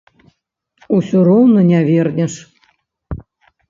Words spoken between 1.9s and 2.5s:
вернеш.